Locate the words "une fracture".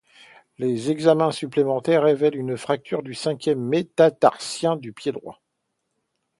2.35-3.03